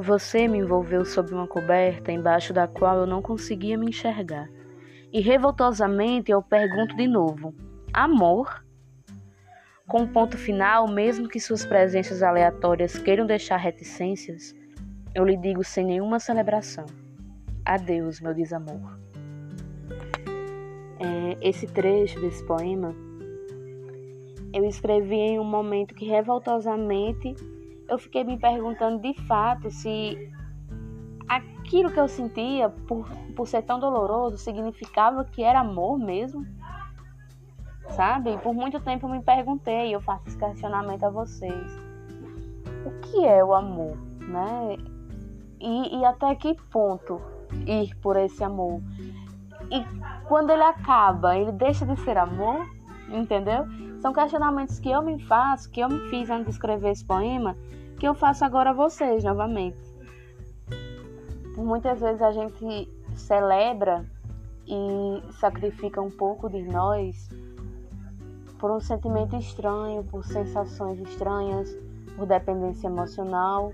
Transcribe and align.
Você 0.00 0.46
me 0.46 0.58
envolveu 0.58 1.04
sob 1.04 1.34
uma 1.34 1.48
coberta 1.48 2.12
embaixo 2.12 2.52
da 2.52 2.68
qual 2.68 2.98
eu 2.98 3.06
não 3.06 3.20
conseguia 3.20 3.76
me 3.76 3.86
enxergar. 3.86 4.48
E 5.12 5.20
revoltosamente 5.20 6.30
eu 6.30 6.40
pergunto 6.40 6.94
de 6.94 7.08
novo: 7.08 7.52
amor? 7.92 8.64
Com 9.88 10.04
o 10.04 10.08
ponto 10.08 10.38
final, 10.38 10.86
mesmo 10.86 11.28
que 11.28 11.40
suas 11.40 11.66
presenças 11.66 12.22
aleatórias 12.22 12.96
queiram 12.96 13.26
deixar 13.26 13.56
reticências, 13.56 14.54
eu 15.12 15.24
lhe 15.24 15.36
digo 15.36 15.64
sem 15.64 15.84
nenhuma 15.84 16.20
celebração: 16.20 16.86
adeus, 17.64 18.20
meu 18.20 18.32
desamor. 18.32 19.00
É, 21.00 21.48
esse 21.48 21.66
trecho 21.66 22.20
desse 22.20 22.46
poema 22.46 22.94
eu 24.52 24.64
escrevi 24.64 25.16
em 25.16 25.40
um 25.40 25.44
momento 25.44 25.92
que 25.92 26.04
revoltosamente 26.04 27.34
eu 27.88 27.98
fiquei 27.98 28.22
me 28.22 28.38
perguntando 28.38 29.00
de 29.00 29.14
fato 29.26 29.70
se 29.70 30.30
aquilo 31.28 31.90
que 31.90 31.98
eu 31.98 32.08
sentia 32.08 32.68
por, 32.68 33.08
por 33.34 33.46
ser 33.46 33.62
tão 33.62 33.80
doloroso 33.80 34.36
significava 34.36 35.24
que 35.24 35.42
era 35.42 35.60
amor 35.60 35.98
mesmo. 35.98 36.46
Sabe? 37.90 38.36
Por 38.38 38.54
muito 38.54 38.78
tempo 38.80 39.06
eu 39.06 39.10
me 39.10 39.22
perguntei, 39.22 39.94
eu 39.94 40.00
faço 40.00 40.28
esse 40.28 40.38
questionamento 40.38 41.04
a 41.04 41.10
vocês. 41.10 41.80
O 42.84 43.00
que 43.00 43.24
é 43.24 43.42
o 43.42 43.54
amor, 43.54 43.96
né? 44.20 44.76
E, 45.58 45.98
e 45.98 46.04
até 46.04 46.34
que 46.34 46.54
ponto 46.70 47.20
ir 47.66 47.94
por 47.96 48.16
esse 48.16 48.44
amor? 48.44 48.82
E 49.70 49.84
quando 50.26 50.50
ele 50.50 50.62
acaba, 50.62 51.36
ele 51.36 51.52
deixa 51.52 51.86
de 51.86 51.98
ser 52.00 52.18
amor, 52.18 52.66
entendeu? 53.10 53.66
São 54.00 54.12
questionamentos 54.12 54.78
que 54.78 54.90
eu 54.90 55.02
me 55.02 55.18
faço, 55.24 55.70
que 55.70 55.80
eu 55.80 55.88
me 55.88 56.08
fiz 56.10 56.30
antes 56.30 56.46
de 56.46 56.50
escrever 56.52 56.90
esse 56.90 57.04
poema, 57.04 57.56
que 57.98 58.06
eu 58.06 58.14
faço 58.14 58.44
agora 58.44 58.70
a 58.70 58.72
vocês 58.72 59.24
novamente. 59.24 59.78
Muitas 61.56 62.00
vezes 62.00 62.22
a 62.22 62.30
gente 62.30 62.88
celebra 63.14 64.04
e 64.66 65.22
sacrifica 65.32 66.00
um 66.00 66.10
pouco 66.10 66.48
de 66.48 66.62
nós 66.62 67.28
por 68.58 68.70
um 68.70 68.80
sentimento 68.80 69.36
estranho, 69.36 70.04
por 70.04 70.24
sensações 70.24 71.00
estranhas, 71.00 71.76
por 72.16 72.26
dependência 72.26 72.88
emocional. 72.88 73.72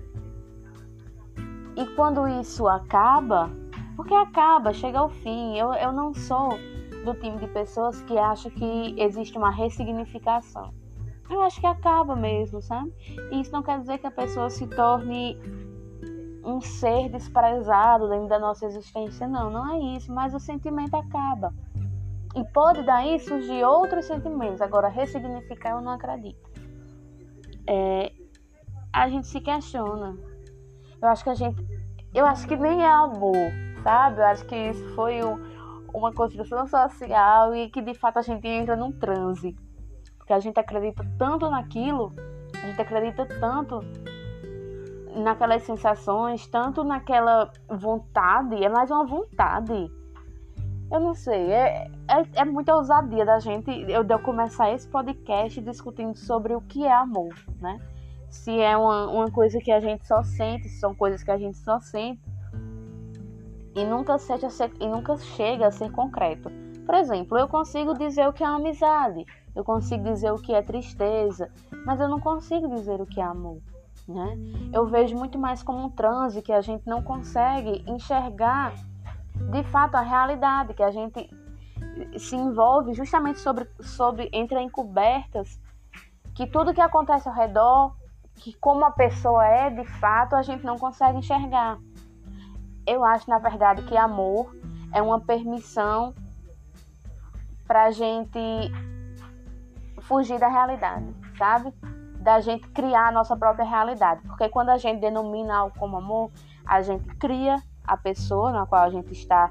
E 1.75 1.85
quando 1.95 2.27
isso 2.27 2.67
acaba, 2.67 3.49
porque 3.95 4.13
acaba, 4.13 4.73
chega 4.73 4.99
ao 4.99 5.09
fim, 5.09 5.57
eu, 5.57 5.73
eu 5.73 5.91
não 5.91 6.13
sou 6.13 6.57
do 7.05 7.13
time 7.13 7.37
de 7.37 7.47
pessoas 7.47 8.01
que 8.01 8.17
acha 8.17 8.49
que 8.49 8.95
existe 8.97 9.37
uma 9.37 9.51
ressignificação. 9.51 10.73
Eu 11.29 11.41
acho 11.41 11.59
que 11.59 11.65
acaba 11.65 12.15
mesmo, 12.15 12.61
sabe? 12.61 12.93
E 13.31 13.39
isso 13.39 13.51
não 13.51 13.63
quer 13.63 13.79
dizer 13.79 13.97
que 13.99 14.07
a 14.07 14.11
pessoa 14.11 14.49
se 14.49 14.67
torne 14.67 15.39
um 16.43 16.61
ser 16.61 17.09
desprezado 17.09 18.07
dentro 18.07 18.27
da 18.27 18.37
nossa 18.39 18.65
existência, 18.65 19.27
não, 19.27 19.49
não 19.49 19.73
é 19.73 19.79
isso, 19.95 20.13
mas 20.13 20.33
o 20.33 20.39
sentimento 20.39 20.95
acaba. 20.95 21.51
E 22.35 22.43
pode 22.53 22.83
daí 22.83 23.19
surgir 23.19 23.63
outros 23.63 24.05
sentimentos. 24.05 24.61
Agora, 24.61 24.89
ressignificar 24.89 25.71
eu 25.71 25.81
não 25.81 25.93
acredito. 25.93 26.51
É, 27.67 28.11
a 28.93 29.09
gente 29.09 29.27
se 29.27 29.39
questiona. 29.41 30.15
Eu 31.01 31.07
acho 31.07 31.23
que 31.23 31.29
a 31.29 31.33
gente. 31.33 31.65
Eu 32.13 32.25
acho 32.25 32.47
que 32.47 32.55
nem 32.55 32.81
é 32.81 32.89
amor, 32.89 33.35
sabe? 33.83 34.19
Eu 34.19 34.25
acho 34.25 34.45
que 34.45 34.55
isso 34.55 34.95
foi 34.95 35.23
um 35.23 35.54
uma 35.95 36.13
construção 36.13 36.67
social 36.67 37.55
e 37.55 37.69
que 37.69 37.81
de 37.81 37.93
fato 37.93 38.19
a 38.19 38.21
gente 38.21 38.47
entra 38.47 38.75
num 38.75 38.91
transe. 38.91 39.55
Porque 40.17 40.33
a 40.33 40.39
gente 40.39 40.59
acredita 40.59 41.05
tanto 41.17 41.49
naquilo, 41.49 42.13
a 42.61 42.67
gente 42.67 42.81
acredita 42.81 43.25
tanto 43.39 43.79
naquelas 45.15 45.63
sensações, 45.63 46.45
tanto 46.47 46.83
naquela 46.83 47.49
vontade, 47.69 48.63
é 48.63 48.69
mais 48.69 48.91
uma 48.91 49.05
vontade. 49.05 49.89
Eu 50.91 50.99
não 50.99 51.15
sei, 51.15 51.51
é, 51.51 51.89
é, 52.07 52.41
é 52.41 52.45
muita 52.45 52.75
ousadia 52.75 53.25
da 53.25 53.39
gente 53.39 53.71
eu 53.89 54.03
de 54.03 54.13
eu 54.13 54.19
começar 54.19 54.71
esse 54.71 54.87
podcast 54.87 55.59
discutindo 55.61 56.15
sobre 56.15 56.53
o 56.53 56.61
que 56.61 56.85
é 56.85 56.93
amor, 56.93 57.33
né? 57.59 57.79
Se 58.29 58.59
é 58.59 58.75
uma, 58.75 59.07
uma 59.09 59.31
coisa 59.31 59.59
que 59.59 59.71
a 59.71 59.79
gente 59.79 60.05
só 60.05 60.21
sente, 60.23 60.67
se 60.67 60.79
são 60.79 60.93
coisas 60.93 61.23
que 61.23 61.31
a 61.31 61.37
gente 61.37 61.57
só 61.57 61.79
sente, 61.79 62.21
e 63.75 63.83
nunca, 63.83 64.17
ser, 64.17 64.39
e 64.79 64.87
nunca 64.87 65.17
chega 65.17 65.67
a 65.67 65.71
ser 65.71 65.91
concreto. 65.91 66.49
Por 66.85 66.95
exemplo, 66.95 67.37
eu 67.37 67.47
consigo 67.47 67.93
dizer 67.93 68.27
o 68.27 68.33
que 68.33 68.43
é 68.43 68.47
amizade, 68.47 69.25
eu 69.55 69.63
consigo 69.63 70.03
dizer 70.03 70.31
o 70.31 70.37
que 70.37 70.53
é 70.53 70.61
tristeza, 70.61 71.51
mas 71.85 71.99
eu 71.99 72.07
não 72.07 72.19
consigo 72.19 72.67
dizer 72.69 73.01
o 73.01 73.05
que 73.05 73.19
é 73.19 73.23
amor. 73.23 73.59
Né? 74.07 74.37
Eu 74.71 74.85
vejo 74.85 75.15
muito 75.15 75.37
mais 75.37 75.63
como 75.63 75.83
um 75.83 75.89
transe 75.89 76.41
que 76.41 76.51
a 76.51 76.61
gente 76.61 76.87
não 76.87 77.01
consegue 77.01 77.83
enxergar 77.87 78.73
de 79.51 79.63
fato 79.63 79.95
a 79.95 80.01
realidade, 80.01 80.73
que 80.73 80.83
a 80.83 80.91
gente 80.91 81.29
se 82.17 82.35
envolve 82.35 82.93
justamente 82.93 83.39
sobre, 83.39 83.67
sobre 83.81 84.29
entre 84.31 84.61
encobertas, 84.61 85.59
que 86.35 86.45
tudo 86.45 86.73
que 86.73 86.81
acontece 86.81 87.27
ao 87.27 87.33
redor, 87.33 87.95
que 88.35 88.53
como 88.53 88.85
a 88.85 88.91
pessoa 88.91 89.45
é 89.45 89.69
de 89.69 89.85
fato, 89.85 90.35
a 90.35 90.41
gente 90.41 90.63
não 90.63 90.77
consegue 90.77 91.17
enxergar. 91.17 91.79
Eu 92.85 93.03
acho, 93.03 93.29
na 93.29 93.39
verdade, 93.39 93.83
que 93.83 93.97
amor 93.97 94.55
é 94.93 95.01
uma 95.01 95.19
permissão 95.19 96.13
para 97.67 97.85
a 97.85 97.91
gente 97.91 98.39
fugir 100.01 100.39
da 100.39 100.47
realidade, 100.47 101.07
sabe? 101.37 101.73
Da 102.19 102.39
gente 102.39 102.67
criar 102.69 103.07
a 103.07 103.11
nossa 103.11 103.35
própria 103.35 103.65
realidade. 103.65 104.21
Porque 104.27 104.47
quando 104.49 104.69
a 104.69 104.77
gente 104.77 105.01
denomina 105.01 105.57
algo 105.57 105.77
como 105.77 105.97
amor, 105.97 106.31
a 106.65 106.81
gente 106.81 107.05
cria 107.15 107.61
a 107.83 107.97
pessoa 107.97 108.51
na 108.51 108.65
qual 108.65 108.83
a 108.83 108.89
gente 108.89 109.11
está 109.11 109.49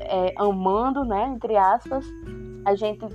é, 0.00 0.34
amando, 0.36 1.04
né? 1.04 1.28
Entre 1.28 1.56
aspas. 1.56 2.06
A 2.64 2.74
gente 2.74 3.06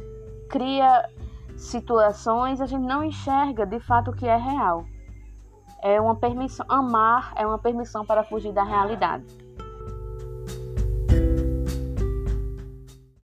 cria 0.49 1.07
situações, 1.55 2.61
a 2.61 2.65
gente 2.65 2.83
não 2.83 3.03
enxerga 3.03 3.65
de 3.65 3.79
fato 3.79 4.11
o 4.11 4.15
que 4.15 4.27
é 4.27 4.35
real 4.35 4.85
é 5.87 6.01
uma 6.01 6.15
permissão, 6.15 6.65
amar 6.67 7.31
é 7.37 7.47
uma 7.47 7.57
permissão 7.57 8.05
para 8.05 8.21
fugir 8.23 8.51
da 8.51 8.63
realidade. 8.63 9.46